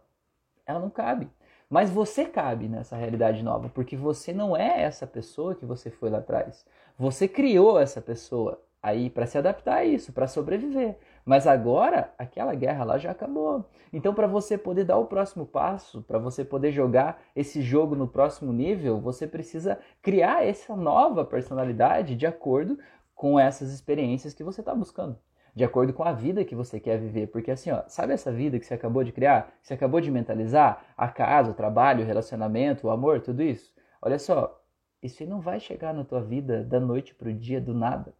Ela 0.65 0.79
não 0.79 0.89
cabe. 0.89 1.29
Mas 1.69 1.89
você 1.89 2.25
cabe 2.25 2.67
nessa 2.69 2.95
realidade 2.95 3.43
nova, 3.43 3.69
porque 3.69 3.97
você 3.97 4.31
não 4.31 4.55
é 4.55 4.83
essa 4.83 5.05
pessoa 5.05 5.55
que 5.55 5.65
você 5.65 5.89
foi 5.89 6.09
lá 6.09 6.19
atrás. 6.19 6.65
Você 6.97 7.27
criou 7.27 7.79
essa 7.79 8.01
pessoa 8.01 8.61
aí 8.81 9.09
para 9.09 9.25
se 9.25 9.37
adaptar 9.37 9.77
a 9.77 9.85
isso, 9.85 10.13
para 10.13 10.27
sobreviver. 10.27 10.97
Mas 11.25 11.45
agora 11.45 12.13
aquela 12.17 12.55
guerra 12.55 12.83
lá 12.83 12.97
já 12.97 13.11
acabou. 13.11 13.65
Então, 13.91 14.13
para 14.13 14.27
você 14.27 14.57
poder 14.57 14.85
dar 14.85 14.97
o 14.97 15.05
próximo 15.05 15.45
passo, 15.45 16.01
para 16.03 16.17
você 16.17 16.45
poder 16.45 16.71
jogar 16.71 17.21
esse 17.35 17.61
jogo 17.61 17.95
no 17.95 18.07
próximo 18.07 18.53
nível, 18.53 18.99
você 18.99 19.27
precisa 19.27 19.79
criar 20.01 20.45
essa 20.45 20.75
nova 20.75 21.25
personalidade 21.25 22.15
de 22.15 22.25
acordo 22.25 22.77
com 23.13 23.39
essas 23.39 23.73
experiências 23.73 24.33
que 24.33 24.43
você 24.43 24.61
está 24.61 24.73
buscando. 24.73 25.17
De 25.53 25.63
acordo 25.63 25.91
com 25.91 26.03
a 26.03 26.13
vida 26.13 26.45
que 26.45 26.53
você 26.55 26.79
quer 26.79 26.99
viver. 26.99 27.27
Porque 27.27 27.49
assim, 27.49 27.71
ó, 27.71 27.81
sabe 27.87 28.13
essa 28.13 28.31
vida 28.31 28.59
que 28.59 28.65
você 28.65 28.75
acabou 28.75 29.03
de 29.03 29.11
criar? 29.11 29.53
Que 29.59 29.67
você 29.67 29.73
acabou 29.73 29.99
de 29.99 30.11
mentalizar? 30.11 30.85
A 30.95 31.07
casa, 31.07 31.51
o 31.51 31.55
trabalho, 31.55 32.03
o 32.03 32.05
relacionamento, 32.05 32.87
o 32.87 32.91
amor, 32.91 33.21
tudo 33.21 33.41
isso? 33.41 33.73
Olha 34.01 34.19
só, 34.19 34.61
isso 35.01 35.25
não 35.25 35.41
vai 35.41 35.59
chegar 35.59 35.93
na 35.93 36.03
tua 36.03 36.21
vida 36.21 36.63
da 36.63 36.79
noite 36.79 37.13
para 37.13 37.29
o 37.29 37.33
dia 37.33 37.59
do 37.59 37.73
nada, 37.73 38.13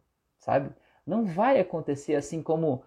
sabe? 0.48 0.70
Não 1.06 1.26
vai 1.26 1.60
acontecer 1.60 2.14
assim 2.14 2.42
como 2.42 2.82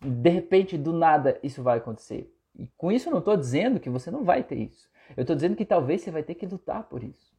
de 0.00 0.30
repente, 0.30 0.78
do 0.78 0.92
nada, 0.92 1.36
isso 1.42 1.60
vai 1.60 1.78
acontecer. 1.78 2.32
E 2.56 2.68
com 2.76 2.92
isso 2.92 3.08
eu 3.08 3.10
não 3.10 3.18
estou 3.18 3.36
dizendo 3.36 3.80
que 3.80 3.90
você 3.90 4.08
não 4.08 4.22
vai 4.22 4.44
ter 4.44 4.54
isso. 4.54 4.88
Eu 5.16 5.22
estou 5.22 5.34
dizendo 5.34 5.56
que 5.56 5.64
talvez 5.64 6.00
você 6.00 6.12
vai 6.12 6.22
ter 6.22 6.36
que 6.36 6.46
lutar 6.46 6.84
por 6.84 7.02
isso. 7.02 7.32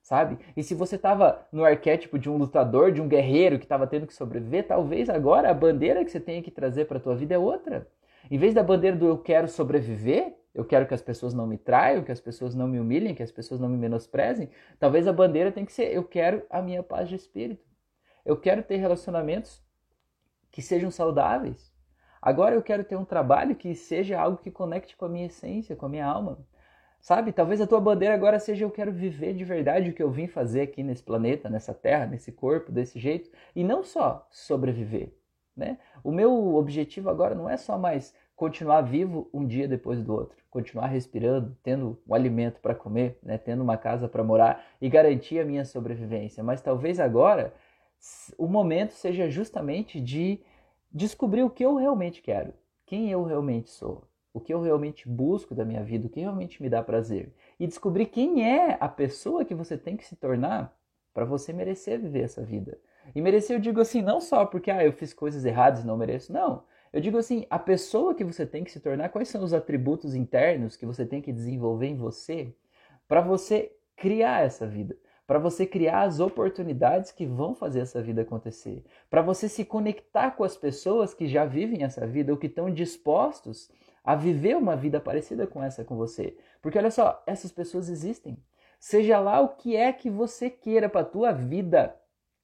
Sabe? 0.00 0.38
E 0.56 0.62
se 0.62 0.74
você 0.74 0.94
estava 0.94 1.44
no 1.50 1.64
arquétipo 1.64 2.20
de 2.20 2.30
um 2.30 2.36
lutador, 2.36 2.92
de 2.92 3.02
um 3.02 3.08
guerreiro 3.08 3.58
que 3.58 3.64
estava 3.64 3.84
tendo 3.84 4.06
que 4.06 4.14
sobreviver, 4.14 4.68
talvez 4.68 5.10
agora 5.10 5.50
a 5.50 5.54
bandeira 5.54 6.04
que 6.04 6.10
você 6.10 6.20
tenha 6.20 6.40
que 6.40 6.50
trazer 6.50 6.84
para 6.84 6.98
a 6.98 7.00
tua 7.00 7.16
vida 7.16 7.34
é 7.34 7.38
outra. 7.38 7.88
Em 8.30 8.38
vez 8.38 8.54
da 8.54 8.62
bandeira 8.62 8.96
do 8.96 9.08
eu 9.08 9.18
quero 9.18 9.48
sobreviver, 9.48 10.36
eu 10.54 10.64
quero 10.64 10.86
que 10.86 10.94
as 10.94 11.02
pessoas 11.02 11.34
não 11.34 11.48
me 11.48 11.58
traiam, 11.58 12.04
que 12.04 12.12
as 12.12 12.20
pessoas 12.20 12.54
não 12.54 12.68
me 12.68 12.78
humilhem, 12.78 13.14
que 13.14 13.24
as 13.24 13.32
pessoas 13.32 13.60
não 13.60 13.68
me 13.68 13.76
menosprezem, 13.76 14.48
talvez 14.78 15.08
a 15.08 15.12
bandeira 15.12 15.50
tenha 15.50 15.66
que 15.66 15.72
ser 15.72 15.92
eu 15.92 16.04
quero 16.04 16.44
a 16.48 16.62
minha 16.62 16.82
paz 16.82 17.08
de 17.08 17.16
espírito. 17.16 17.69
Eu 18.24 18.36
quero 18.36 18.62
ter 18.62 18.76
relacionamentos 18.76 19.62
que 20.50 20.60
sejam 20.62 20.90
saudáveis. 20.90 21.72
Agora 22.20 22.54
eu 22.54 22.62
quero 22.62 22.84
ter 22.84 22.96
um 22.96 23.04
trabalho 23.04 23.54
que 23.54 23.74
seja 23.74 24.20
algo 24.20 24.38
que 24.38 24.50
conecte 24.50 24.96
com 24.96 25.06
a 25.06 25.08
minha 25.08 25.26
essência, 25.26 25.74
com 25.74 25.86
a 25.86 25.88
minha 25.88 26.06
alma. 26.06 26.38
Sabe? 27.00 27.32
Talvez 27.32 27.60
a 27.62 27.66
tua 27.66 27.80
bandeira 27.80 28.14
agora 28.14 28.38
seja 28.38 28.64
eu 28.64 28.70
quero 28.70 28.92
viver 28.92 29.32
de 29.32 29.42
verdade 29.42 29.88
o 29.88 29.94
que 29.94 30.02
eu 30.02 30.10
vim 30.10 30.26
fazer 30.26 30.60
aqui 30.60 30.82
nesse 30.82 31.02
planeta, 31.02 31.48
nessa 31.48 31.72
terra, 31.72 32.04
nesse 32.06 32.30
corpo, 32.30 32.70
desse 32.70 32.98
jeito, 32.98 33.30
e 33.56 33.64
não 33.64 33.82
só 33.82 34.26
sobreviver, 34.30 35.14
né? 35.56 35.78
O 36.04 36.12
meu 36.12 36.54
objetivo 36.56 37.08
agora 37.08 37.34
não 37.34 37.48
é 37.48 37.56
só 37.56 37.78
mais 37.78 38.14
continuar 38.40 38.80
vivo 38.80 39.28
um 39.34 39.46
dia 39.46 39.68
depois 39.68 40.02
do 40.02 40.14
outro, 40.14 40.36
continuar 40.48 40.86
respirando, 40.86 41.54
tendo 41.62 41.98
um 42.08 42.14
alimento 42.14 42.58
para 42.58 42.74
comer, 42.74 43.18
né? 43.22 43.36
tendo 43.36 43.62
uma 43.62 43.76
casa 43.76 44.08
para 44.08 44.24
morar 44.24 44.64
e 44.80 44.88
garantir 44.88 45.38
a 45.38 45.44
minha 45.44 45.62
sobrevivência, 45.62 46.42
mas 46.42 46.62
talvez 46.62 46.98
agora 46.98 47.52
o 48.38 48.46
momento 48.46 48.92
seja 48.92 49.28
justamente 49.28 50.00
de 50.00 50.40
descobrir 50.90 51.42
o 51.42 51.50
que 51.50 51.64
eu 51.64 51.76
realmente 51.76 52.22
quero, 52.22 52.52
quem 52.86 53.10
eu 53.10 53.22
realmente 53.22 53.70
sou, 53.70 54.08
o 54.32 54.40
que 54.40 54.52
eu 54.52 54.60
realmente 54.60 55.08
busco 55.08 55.54
da 55.54 55.64
minha 55.64 55.82
vida, 55.82 56.06
o 56.06 56.10
que 56.10 56.20
realmente 56.20 56.62
me 56.62 56.68
dá 56.68 56.82
prazer. 56.82 57.32
E 57.58 57.66
descobrir 57.66 58.06
quem 58.06 58.44
é 58.44 58.76
a 58.80 58.88
pessoa 58.88 59.44
que 59.44 59.54
você 59.54 59.76
tem 59.76 59.96
que 59.96 60.06
se 60.06 60.16
tornar 60.16 60.76
para 61.12 61.24
você 61.24 61.52
merecer 61.52 62.00
viver 62.00 62.22
essa 62.22 62.42
vida. 62.42 62.78
E 63.14 63.20
merecer, 63.20 63.56
eu 63.56 63.60
digo 63.60 63.80
assim, 63.80 64.02
não 64.02 64.20
só 64.20 64.46
porque 64.46 64.70
ah, 64.70 64.84
eu 64.84 64.92
fiz 64.92 65.12
coisas 65.12 65.44
erradas 65.44 65.82
e 65.82 65.86
não 65.86 65.96
mereço, 65.96 66.32
não. 66.32 66.64
Eu 66.92 67.00
digo 67.00 67.18
assim, 67.18 67.46
a 67.50 67.58
pessoa 67.58 68.14
que 68.14 68.24
você 68.24 68.46
tem 68.46 68.64
que 68.64 68.70
se 68.70 68.80
tornar, 68.80 69.10
quais 69.10 69.28
são 69.28 69.42
os 69.42 69.52
atributos 69.52 70.14
internos 70.14 70.76
que 70.76 70.86
você 70.86 71.04
tem 71.04 71.20
que 71.20 71.32
desenvolver 71.32 71.86
em 71.86 71.96
você 71.96 72.54
para 73.06 73.20
você 73.20 73.72
criar 73.96 74.44
essa 74.44 74.66
vida 74.66 74.96
para 75.30 75.38
você 75.38 75.64
criar 75.64 76.02
as 76.02 76.18
oportunidades 76.18 77.12
que 77.12 77.24
vão 77.24 77.54
fazer 77.54 77.78
essa 77.78 78.02
vida 78.02 78.22
acontecer, 78.22 78.84
para 79.08 79.22
você 79.22 79.48
se 79.48 79.64
conectar 79.64 80.32
com 80.32 80.42
as 80.42 80.56
pessoas 80.56 81.14
que 81.14 81.28
já 81.28 81.44
vivem 81.44 81.84
essa 81.84 82.04
vida 82.04 82.32
ou 82.32 82.36
que 82.36 82.48
estão 82.48 82.68
dispostos 82.68 83.70
a 84.02 84.16
viver 84.16 84.56
uma 84.56 84.74
vida 84.74 84.98
parecida 84.98 85.46
com 85.46 85.62
essa 85.62 85.84
com 85.84 85.94
você. 85.94 86.36
Porque 86.60 86.76
olha 86.76 86.90
só, 86.90 87.22
essas 87.28 87.52
pessoas 87.52 87.88
existem. 87.88 88.36
Seja 88.80 89.20
lá 89.20 89.40
o 89.40 89.50
que 89.50 89.76
é 89.76 89.92
que 89.92 90.10
você 90.10 90.50
queira 90.50 90.88
para 90.88 91.02
a 91.02 91.04
tua 91.04 91.30
vida, 91.30 91.94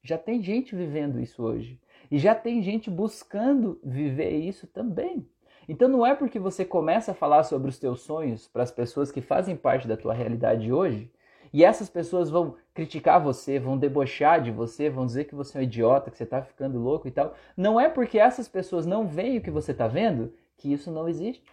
já 0.00 0.16
tem 0.16 0.40
gente 0.40 0.76
vivendo 0.76 1.18
isso 1.18 1.42
hoje. 1.42 1.80
E 2.08 2.20
já 2.20 2.36
tem 2.36 2.62
gente 2.62 2.88
buscando 2.88 3.80
viver 3.82 4.30
isso 4.30 4.64
também. 4.64 5.28
Então 5.68 5.88
não 5.88 6.06
é 6.06 6.14
porque 6.14 6.38
você 6.38 6.64
começa 6.64 7.10
a 7.10 7.14
falar 7.16 7.42
sobre 7.42 7.68
os 7.68 7.80
teus 7.80 8.02
sonhos 8.02 8.46
para 8.46 8.62
as 8.62 8.70
pessoas 8.70 9.10
que 9.10 9.20
fazem 9.20 9.56
parte 9.56 9.88
da 9.88 9.96
tua 9.96 10.14
realidade 10.14 10.72
hoje 10.72 11.10
e 11.52 11.64
essas 11.64 11.88
pessoas 11.88 12.30
vão 12.30 12.56
criticar 12.74 13.22
você, 13.22 13.58
vão 13.58 13.78
debochar 13.78 14.42
de 14.42 14.50
você, 14.50 14.90
vão 14.90 15.06
dizer 15.06 15.24
que 15.24 15.34
você 15.34 15.58
é 15.58 15.60
um 15.60 15.64
idiota, 15.64 16.10
que 16.10 16.16
você 16.16 16.24
está 16.24 16.42
ficando 16.42 16.78
louco 16.78 17.08
e 17.08 17.10
tal. 17.10 17.34
Não 17.56 17.80
é 17.80 17.88
porque 17.88 18.18
essas 18.18 18.48
pessoas 18.48 18.86
não 18.86 19.06
veem 19.06 19.38
o 19.38 19.40
que 19.40 19.50
você 19.50 19.72
está 19.72 19.86
vendo 19.86 20.32
que 20.56 20.72
isso 20.72 20.90
não 20.90 21.08
existe. 21.08 21.44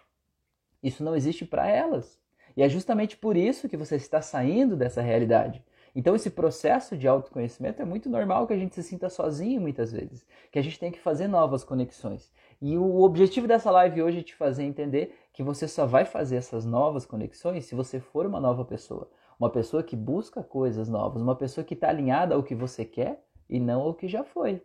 Isso 0.81 1.03
não 1.03 1.15
existe 1.15 1.45
para 1.45 1.67
elas. 1.67 2.19
E 2.55 2.61
é 2.61 2.69
justamente 2.69 3.17
por 3.17 3.37
isso 3.37 3.69
que 3.69 3.77
você 3.77 3.95
está 3.95 4.21
saindo 4.21 4.75
dessa 4.75 5.01
realidade. 5.01 5.63
Então, 5.95 6.15
esse 6.15 6.31
processo 6.31 6.97
de 6.97 7.07
autoconhecimento 7.07 7.81
é 7.81 7.85
muito 7.85 8.09
normal 8.09 8.47
que 8.47 8.53
a 8.53 8.57
gente 8.57 8.73
se 8.73 8.81
sinta 8.81 9.09
sozinho 9.09 9.61
muitas 9.61 9.91
vezes, 9.91 10.25
que 10.51 10.57
a 10.57 10.61
gente 10.61 10.79
tem 10.79 10.91
que 10.91 10.99
fazer 10.99 11.27
novas 11.27 11.63
conexões. 11.63 12.31
E 12.59 12.75
o 12.77 13.01
objetivo 13.01 13.47
dessa 13.47 13.69
live 13.69 14.01
hoje 14.01 14.19
é 14.19 14.23
te 14.23 14.33
fazer 14.33 14.63
entender 14.63 15.15
que 15.31 15.43
você 15.43 15.67
só 15.67 15.85
vai 15.85 16.03
fazer 16.03 16.37
essas 16.37 16.65
novas 16.65 17.05
conexões 17.05 17.65
se 17.65 17.75
você 17.75 17.99
for 17.99 18.25
uma 18.25 18.39
nova 18.39 18.65
pessoa 18.65 19.07
uma 19.39 19.49
pessoa 19.49 19.83
que 19.83 19.95
busca 19.95 20.43
coisas 20.43 20.89
novas, 20.89 21.21
uma 21.21 21.35
pessoa 21.35 21.63
que 21.63 21.73
está 21.73 21.89
alinhada 21.89 22.35
ao 22.35 22.43
que 22.43 22.55
você 22.55 22.85
quer 22.85 23.23
e 23.49 23.59
não 23.59 23.81
ao 23.81 23.93
que 23.93 24.07
já 24.07 24.23
foi. 24.23 24.61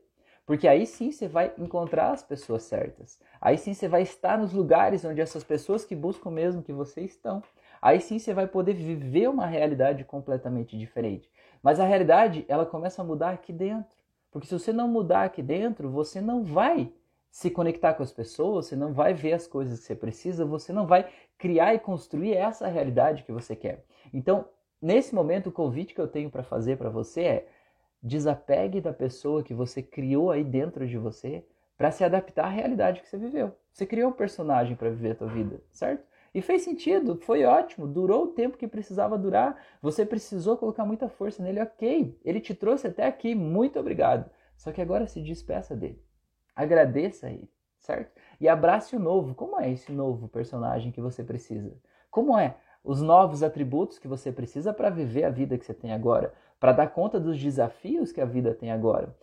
Porque 0.46 0.66
aí 0.66 0.87
sim 0.87 1.12
você 1.12 1.28
vai 1.28 1.52
encontrar 1.58 2.10
as 2.12 2.22
pessoas 2.22 2.62
certas. 2.62 3.20
Aí 3.38 3.58
sim 3.58 3.75
você 3.75 3.87
vai 3.87 4.00
estar 4.00 4.38
nos 4.38 4.52
lugares 4.52 5.04
onde 5.04 5.20
essas 5.20 5.44
pessoas 5.44 5.84
que 5.84 5.94
buscam 5.94 6.30
mesmo 6.30 6.62
que 6.62 6.72
você 6.72 7.02
estão. 7.02 7.42
Aí 7.82 8.00
sim 8.00 8.18
você 8.18 8.32
vai 8.32 8.46
poder 8.46 8.72
viver 8.72 9.28
uma 9.28 9.46
realidade 9.46 10.04
completamente 10.04 10.78
diferente. 10.78 11.30
Mas 11.62 11.78
a 11.78 11.84
realidade, 11.84 12.46
ela 12.48 12.64
começa 12.64 13.02
a 13.02 13.04
mudar 13.04 13.30
aqui 13.30 13.52
dentro. 13.52 13.90
Porque 14.30 14.46
se 14.46 14.58
você 14.58 14.72
não 14.72 14.88
mudar 14.88 15.25
aqui 15.25 15.42
dentro, 15.42 15.90
você 15.90 16.20
não 16.20 16.42
vai 16.42 16.90
se 17.30 17.50
conectar 17.50 17.94
com 17.94 18.02
as 18.02 18.10
pessoas, 18.10 18.66
você 18.66 18.76
não 18.76 18.92
vai 18.92 19.12
ver 19.12 19.34
as 19.34 19.46
coisas 19.46 19.78
que 19.80 19.84
você 19.84 19.94
precisa, 19.94 20.44
você 20.44 20.72
não 20.72 20.87
vai 20.87 21.08
criar 21.37 21.75
e 21.75 21.78
construir 21.78 22.34
essa 22.34 22.66
realidade 22.66 23.22
que 23.22 23.32
você 23.32 23.54
quer. 23.54 23.84
Então, 24.12 24.46
Nesse 24.80 25.14
momento, 25.14 25.49
o 25.49 25.52
convite 25.52 25.94
que 25.94 26.00
eu 26.00 26.08
tenho 26.08 26.30
para 26.30 26.42
fazer 26.42 26.76
para 26.76 26.88
você 26.88 27.23
é 27.23 27.49
desapegue 28.02 28.80
da 28.80 28.92
pessoa 28.92 29.42
que 29.42 29.52
você 29.52 29.82
criou 29.82 30.30
aí 30.30 30.44
dentro 30.44 30.87
de 30.87 30.97
você 30.97 31.44
para 31.76 31.90
se 31.90 32.04
adaptar 32.04 32.47
à 32.47 32.49
realidade 32.49 33.00
que 33.00 33.08
você 33.08 33.18
viveu. 33.18 33.54
Você 33.73 33.87
criou 33.87 34.11
um 34.11 34.14
personagem 34.14 34.76
para 34.76 34.90
viver 34.90 35.12
a 35.12 35.14
tua 35.14 35.28
vida, 35.28 35.61
certo? 35.73 36.04
E 36.35 36.42
fez 36.42 36.62
sentido, 36.62 37.18
foi 37.23 37.44
ótimo, 37.44 37.87
durou 37.87 38.25
o 38.25 38.28
tempo 38.28 38.58
que 38.58 38.68
precisava 38.68 39.18
durar. 39.18 39.61
Você 39.80 40.04
precisou 40.04 40.56
colocar 40.56 40.85
muita 40.85 41.08
força 41.08 41.42
nele, 41.42 41.61
ok. 41.61 42.18
Ele 42.25 42.40
te 42.40 42.54
trouxe 42.54 42.87
até 42.87 43.06
aqui, 43.06 43.35
muito 43.35 43.78
obrigado. 43.78 44.30
Só 44.56 44.70
que 44.70 44.80
agora 44.80 45.06
se 45.06 45.20
despeça 45.23 45.75
dele. 45.75 46.02
Agradeça 46.54 47.28
a 47.28 47.30
ele, 47.30 47.50
certo? 47.78 48.12
E 48.40 48.49
abrace 48.49 48.94
o 48.94 49.00
novo. 49.00 49.35
Como 49.35 49.58
é 49.61 49.70
esse 49.70 49.90
novo 49.92 50.28
personagem 50.28 50.92
que 50.92 51.00
você 51.00 51.25
precisa? 51.25 51.76
Como 52.11 52.37
é 52.37 52.56
os 52.88 53.02
novos 53.02 53.42
atributos 53.42 53.99
que 53.99 54.09
você 54.09 54.33
precisa 54.33 54.73
para 54.73 54.88
viver 54.88 55.25
a 55.25 55.28
vida 55.28 55.59
que 55.59 55.66
você 55.66 55.75
tem 55.75 55.92
agora, 55.92 56.33
para 56.59 56.73
dar 56.73 56.87
conta 56.87 57.21
dos 57.21 57.38
desafios 57.38 58.11
que 58.11 58.18
a 58.18 58.25
vida 58.25 58.54
tem 58.54 58.71
agora. 58.71 59.14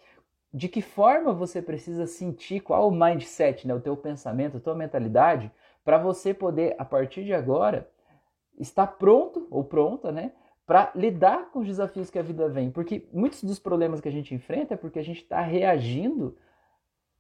De 0.53 0.69
que 0.69 0.83
forma 0.83 1.33
você 1.33 1.63
precisa 1.63 2.05
sentir, 2.05 2.59
qual 2.59 2.87
o 2.87 2.91
mindset, 2.91 3.67
né, 3.67 3.73
o 3.73 3.81
teu 3.81 3.97
pensamento, 3.97 4.57
a 4.57 4.59
tua 4.59 4.75
mentalidade, 4.75 5.51
para 5.83 5.97
você 5.97 6.31
poder, 6.31 6.75
a 6.77 6.85
partir 6.85 7.23
de 7.23 7.33
agora, 7.33 7.89
estar 8.59 8.85
pronto 8.85 9.47
ou 9.49 9.63
pronta, 9.63 10.11
né, 10.11 10.33
para 10.67 10.91
lidar 10.93 11.49
com 11.49 11.57
os 11.57 11.65
desafios 11.65 12.11
que 12.11 12.19
a 12.19 12.23
vida 12.23 12.47
vem. 12.47 12.69
Porque 12.69 13.09
muitos 13.11 13.43
dos 13.43 13.57
problemas 13.57 13.99
que 13.99 14.07
a 14.07 14.11
gente 14.11 14.35
enfrenta 14.35 14.75
é 14.75 14.77
porque 14.77 14.99
a 14.99 15.03
gente 15.03 15.23
está 15.23 15.41
reagindo 15.41 16.37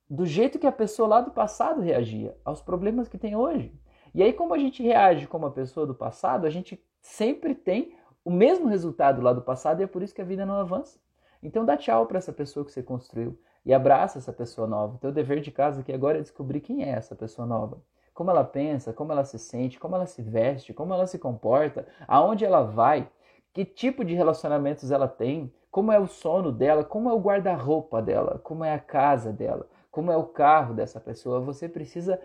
do 0.07 0.27
jeito 0.27 0.59
que 0.59 0.67
a 0.67 0.71
pessoa 0.71 1.07
lá 1.07 1.21
do 1.21 1.31
passado 1.31 1.81
reagia 1.81 2.37
aos 2.45 2.61
problemas 2.61 3.07
que 3.07 3.17
tem 3.17 3.35
hoje. 3.35 3.73
E 4.15 4.23
aí, 4.23 4.31
como 4.31 4.53
a 4.53 4.57
gente 4.57 4.81
reage 4.81 5.27
como 5.27 5.45
a 5.45 5.51
pessoa 5.51 5.85
do 5.85 5.93
passado, 5.93 6.47
a 6.47 6.49
gente 6.49 6.81
sempre 7.01 7.53
tem 7.53 7.97
o 8.23 8.31
mesmo 8.31 8.65
resultado 8.65 9.21
lá 9.21 9.33
do 9.33 9.41
passado 9.41 9.81
e 9.81 9.83
é 9.83 9.87
por 9.87 10.01
isso 10.01 10.15
que 10.15 10.21
a 10.21 10.25
vida 10.25 10.45
não 10.45 10.55
avança. 10.55 10.97
Então 11.43 11.65
dá 11.65 11.75
tchau 11.75 12.05
para 12.05 12.17
essa 12.17 12.31
pessoa 12.31 12.65
que 12.65 12.71
você 12.71 12.81
construiu 12.81 13.37
e 13.65 13.73
abraça 13.73 14.17
essa 14.17 14.31
pessoa 14.31 14.67
nova. 14.67 14.95
O 14.95 14.97
teu 14.99 15.11
dever 15.11 15.41
de 15.41 15.51
casa 15.51 15.81
aqui 15.81 15.91
agora 15.91 16.19
é 16.19 16.21
descobrir 16.21 16.61
quem 16.61 16.85
é 16.85 16.91
essa 16.91 17.13
pessoa 17.13 17.45
nova. 17.45 17.81
Como 18.13 18.31
ela 18.31 18.45
pensa, 18.45 18.93
como 18.93 19.11
ela 19.11 19.25
se 19.25 19.37
sente, 19.37 19.77
como 19.77 19.97
ela 19.97 20.05
se 20.05 20.21
veste, 20.21 20.73
como 20.73 20.93
ela 20.93 21.05
se 21.05 21.19
comporta, 21.19 21.85
aonde 22.07 22.45
ela 22.45 22.61
vai, 22.61 23.09
que 23.51 23.65
tipo 23.65 24.05
de 24.05 24.13
relacionamentos 24.13 24.91
ela 24.91 25.09
tem, 25.09 25.53
como 25.69 25.91
é 25.91 25.99
o 25.99 26.07
sono 26.07 26.53
dela, 26.53 26.85
como 26.85 27.09
é 27.09 27.13
o 27.13 27.19
guarda-roupa 27.19 28.01
dela, 28.01 28.39
como 28.41 28.63
é 28.63 28.73
a 28.73 28.79
casa 28.79 29.33
dela, 29.33 29.67
como 29.91 30.09
é 30.09 30.15
o 30.15 30.23
carro 30.23 30.73
dessa 30.73 31.01
pessoa. 31.01 31.41
Você 31.41 31.67
precisa 31.67 32.17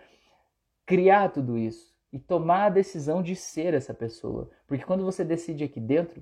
criar 0.90 1.28
tudo 1.28 1.56
isso 1.56 1.94
e 2.12 2.18
tomar 2.18 2.64
a 2.64 2.68
decisão 2.68 3.22
de 3.22 3.36
ser 3.36 3.74
essa 3.74 3.94
pessoa. 3.94 4.50
Porque 4.66 4.84
quando 4.84 5.04
você 5.04 5.22
decide 5.24 5.62
aqui 5.62 5.78
dentro, 5.78 6.20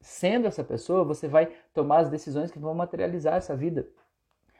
sendo 0.00 0.46
essa 0.46 0.62
pessoa, 0.62 1.02
você 1.02 1.26
vai 1.26 1.52
tomar 1.74 1.98
as 1.98 2.08
decisões 2.08 2.52
que 2.52 2.58
vão 2.60 2.72
materializar 2.72 3.34
essa 3.34 3.56
vida. 3.56 3.88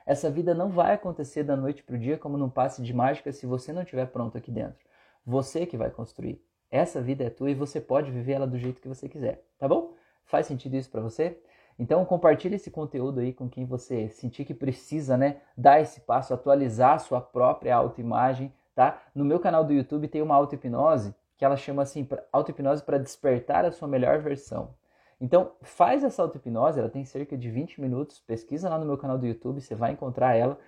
Essa 0.05 0.29
vida 0.29 0.53
não 0.53 0.69
vai 0.69 0.95
acontecer 0.95 1.45
da 1.45 1.55
noite 1.55 1.85
para 1.85 1.95
o 1.95 1.99
dia 1.99 2.19
como 2.19 2.37
num 2.37 2.51
passe 2.51 2.83
de 2.83 2.93
mágica 2.93 3.31
se 3.31 3.47
você 3.47 3.73
não 3.73 3.83
estiver 3.83 4.07
pronto 4.07 4.37
aqui 4.37 4.51
dentro. 4.51 4.85
Você 5.25 5.65
que 5.65 5.77
vai 5.77 5.91
construir. 5.91 6.45
Essa 6.69 7.01
vida 7.01 7.23
é 7.23 7.31
tua 7.31 7.49
e 7.49 7.55
você 7.55 7.81
pode 7.81 8.11
viver 8.11 8.33
ela 8.33 8.49
do 8.49 8.59
jeito 8.59 8.81
que 8.81 8.89
você 8.89 9.09
quiser, 9.09 9.45
tá 9.61 9.69
bom? 9.69 9.95
Faz 10.25 10.49
sentido 10.49 10.75
isso 10.75 10.91
para 10.91 11.01
você? 11.01 11.41
Então 11.79 12.05
compartilhe 12.05 12.57
esse 12.57 12.69
conteúdo 12.73 13.21
aí 13.21 13.33
com 13.33 13.49
quem 13.49 13.65
você 13.65 14.09
sentir 14.09 14.45
que 14.45 14.55
precisa, 14.55 15.17
né, 15.17 15.41
dar 15.57 15.81
esse 15.81 16.01
passo, 16.01 16.35
atualizar 16.35 16.95
a 16.95 16.99
sua 16.99 17.21
própria 17.21 17.77
autoimagem, 17.77 18.53
tá? 18.77 19.03
No 19.15 19.25
meu 19.25 19.41
canal 19.41 19.65
do 19.65 19.73
YouTube 19.73 20.07
tem 20.07 20.23
uma 20.23 20.35
auto-hipnose 20.37 21.15
que 21.37 21.45
ela 21.45 21.57
chama 21.57 21.83
assim, 21.83 22.07
auto-hipnose 22.33 22.83
para 22.83 22.99
despertar 22.99 23.65
a 23.65 23.73
sua 23.73 23.89
melhor 23.89 24.21
versão. 24.21 24.75
Então, 25.21 25.53
faz 25.63 26.05
essa 26.05 26.23
auto-hipnose, 26.23 26.79
ela 26.79 26.91
tem 26.91 27.05
cerca 27.05 27.37
de 27.37 27.51
20 27.51 27.81
minutos, 27.81 28.21
pesquisa 28.21 28.69
lá 28.69 28.79
no 28.79 28.87
meu 28.87 28.99
canal 28.99 29.17
do 29.17 29.27
YouTube, 29.27 29.61
você 29.61 29.75
vai 29.75 29.93
encontrar 29.93 30.37
ela 30.37 30.59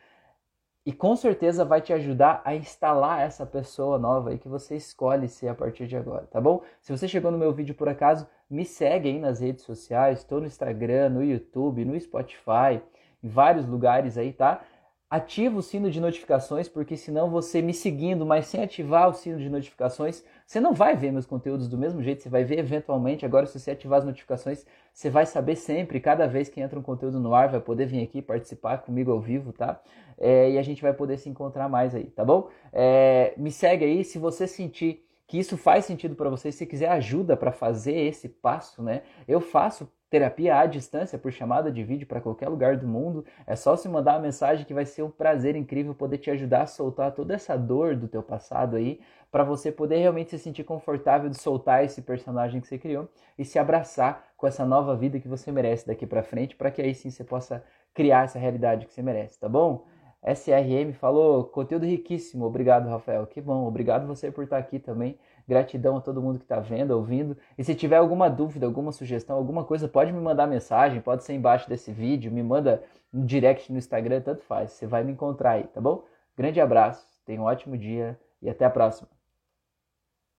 e 0.87 0.93
com 0.93 1.15
certeza 1.15 1.67
vai 1.67 1.83
te 1.83 1.93
ajudar 1.93 2.41
a 2.47 2.55
instalar 2.55 3.21
essa 3.21 3.45
pessoa 3.45 3.99
nova 3.99 4.31
aí 4.31 4.39
que 4.39 4.49
você 4.49 4.75
escolhe 4.75 5.29
ser 5.29 5.49
a 5.49 5.55
partir 5.55 5.87
de 5.87 5.95
agora, 5.99 6.27
tá 6.27 6.41
bom? 6.41 6.63
Se 6.81 6.91
você 6.91 7.07
chegou 7.07 7.31
no 7.31 7.37
meu 7.37 7.53
vídeo 7.53 7.75
por 7.75 7.91
acaso, 7.91 8.27
me 8.49 8.65
segue 8.65 9.11
aí 9.11 9.19
nas 9.19 9.41
redes 9.41 9.65
sociais, 9.65 10.21
estou 10.21 10.41
no 10.41 10.47
Instagram, 10.47 11.11
no 11.11 11.23
YouTube, 11.23 11.85
no 11.85 12.01
Spotify, 12.01 12.81
em 13.23 13.29
vários 13.29 13.67
lugares 13.67 14.17
aí, 14.17 14.33
tá? 14.33 14.63
Ativa 15.11 15.59
o 15.59 15.63
sino 15.63 15.91
de 15.91 16.01
notificações, 16.01 16.69
porque 16.69 16.97
senão 16.97 17.31
você 17.31 17.63
me 17.63 17.73
seguindo, 17.73 18.27
mas 18.27 18.47
sem 18.47 18.63
ativar 18.63 19.09
o 19.09 19.15
sino 19.15 19.39
de 19.39 19.49
notificações, 19.49 20.23
você 20.47 20.61
não 20.61 20.75
vai 20.75 20.95
ver 20.95 21.11
meus 21.11 21.25
conteúdos 21.25 21.67
do 21.67 21.79
mesmo 21.79 22.03
jeito, 22.03 22.23
você 22.23 22.29
vai 22.29 22.45
ver 22.45 22.59
eventualmente. 22.59 23.25
Agora, 23.25 23.47
se 23.47 23.59
você 23.59 23.71
ativar 23.71 24.01
as 24.01 24.05
notificações, 24.05 24.67
você 24.93 25.09
vai 25.09 25.25
saber 25.25 25.57
sempre, 25.57 25.99
cada 25.99 26.27
vez 26.27 26.49
que 26.49 26.61
entra 26.61 26.79
um 26.79 26.83
conteúdo 26.83 27.19
no 27.19 27.35
ar, 27.35 27.49
vai 27.49 27.61
poder 27.61 27.87
vir 27.87 28.03
aqui 28.03 28.21
participar 28.21 28.79
comigo 28.79 29.11
ao 29.11 29.21
vivo, 29.21 29.53
tá? 29.53 29.81
É, 30.19 30.51
e 30.51 30.59
a 30.59 30.63
gente 30.63 30.83
vai 30.83 30.93
poder 30.93 31.17
se 31.17 31.29
encontrar 31.29 31.69
mais 31.69 31.95
aí, 31.95 32.05
tá 32.05 32.25
bom? 32.25 32.51
É, 32.73 33.33
me 33.37 33.51
segue 33.51 33.85
aí, 33.85 34.05
se 34.05 34.19
você 34.19 34.47
sentir 34.47 35.08
que 35.29 35.39
isso 35.39 35.59
faz 35.59 35.85
sentido 35.85 36.17
para 36.17 36.31
você, 36.31 36.51
se 36.51 36.67
quiser 36.67 36.89
ajuda 36.89 37.37
para 37.37 37.53
fazer 37.53 37.95
esse 37.95 38.31
passo, 38.31 38.83
né? 38.83 39.03
Eu 39.29 39.43
faço 39.43 39.87
terapia 40.09 40.59
à 40.59 40.65
distância 40.65 41.19
por 41.19 41.31
chamada 41.31 41.71
de 41.71 41.85
vídeo 41.85 42.07
para 42.07 42.19
qualquer 42.19 42.49
lugar 42.49 42.79
do 42.79 42.89
mundo. 42.89 43.27
É 43.47 43.55
só 43.55 43.77
se 43.77 43.87
mandar 43.91 44.15
uma 44.15 44.23
mensagem 44.23 44.65
que 44.65 44.73
vai 44.73 44.87
ser 44.87 45.03
um 45.03 45.11
prazer 45.11 45.55
incrível 45.55 45.95
poder 45.95 46.17
te 46.17 46.31
ajudar 46.31 46.63
a 46.63 46.67
soltar 46.67 47.13
toda 47.13 47.35
essa 47.35 47.59
dor 47.59 47.95
do 47.95 48.09
teu 48.09 48.23
passado 48.23 48.77
aí, 48.77 49.01
para 49.31 49.45
você 49.45 49.71
poder 49.71 49.99
realmente 49.99 50.31
se 50.31 50.39
sentir 50.39 50.65
confortável 50.65 51.29
de 51.29 51.39
soltar 51.39 51.85
esse 51.85 52.01
personagem 52.01 52.63
que 52.63 52.67
você 52.67 52.79
criou 52.79 53.07
e 53.37 53.45
se 53.45 53.59
abraçar 53.59 54.25
com 54.35 54.47
essa 54.47 54.65
nova 54.65 54.97
vida 54.97 55.21
que 55.21 55.29
você 55.29 55.53
merece 55.53 55.87
daqui 55.87 56.07
para 56.07 56.23
frente, 56.23 56.57
para 56.57 56.71
que 56.71 56.81
aí 56.81 56.95
sim 56.95 57.11
você 57.11 57.23
possa 57.23 57.63
criar 57.93 58.25
essa 58.25 58.39
realidade 58.39 58.87
que 58.87 58.95
você 58.95 59.03
merece, 59.03 59.39
tá 59.39 59.49
bom? 59.49 59.85
SRM 60.23 60.93
falou, 60.93 61.45
conteúdo 61.45 61.87
riquíssimo, 61.87 62.45
obrigado 62.45 62.89
Rafael, 62.89 63.27
que 63.27 63.41
bom, 63.41 63.67
obrigado 63.67 64.07
você 64.07 64.31
por 64.31 64.45
estar 64.45 64.59
aqui 64.59 64.79
também, 64.79 65.19
gratidão 65.47 65.97
a 65.97 66.01
todo 66.01 66.21
mundo 66.21 66.39
que 66.39 66.45
está 66.45 66.59
vendo, 66.59 66.91
ouvindo, 66.91 67.37
e 67.57 67.63
se 67.63 67.75
tiver 67.75 67.97
alguma 67.97 68.29
dúvida, 68.29 68.67
alguma 68.67 68.91
sugestão, 68.93 69.37
alguma 69.37 69.65
coisa, 69.65 69.89
pode 69.89 70.13
me 70.13 70.21
mandar 70.21 70.47
mensagem, 70.47 71.01
pode 71.01 71.25
ser 71.25 71.35
embaixo 71.35 71.69
desse 71.69 71.93
vídeo, 71.93 72.33
me 72.33 72.43
manda 72.43 72.83
um 73.15 73.25
direct 73.25 73.73
no 73.73 73.79
Instagram, 73.79 74.21
tanto 74.21 74.43
faz, 74.43 74.73
você 74.73 74.87
vai 74.87 75.05
me 75.05 75.13
encontrar 75.13 75.53
aí, 75.53 75.65
tá 75.65 75.81
bom? 75.81 76.05
Grande 76.37 76.61
abraço, 76.61 77.07
tenha 77.25 77.41
um 77.41 77.45
ótimo 77.45 77.77
dia 77.77 78.19
e 78.43 78.51
até 78.51 78.65
a 78.65 78.71
próxima. 78.71 79.18